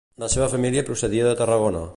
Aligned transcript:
La 0.21 0.29
seva 0.35 0.47
família 0.53 0.85
procedia 0.89 1.29
de 1.31 1.39
Tarragona. 1.43 1.89